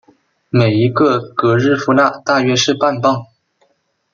[0.49, 3.23] 每一个格日夫纳大约是半磅。